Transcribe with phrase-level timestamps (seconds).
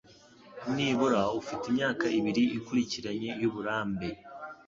[0.73, 4.07] nibura ufite imyaka ibiri ikurikiranye y uburambe